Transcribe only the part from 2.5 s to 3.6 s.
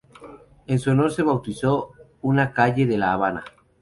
calle de La Habana.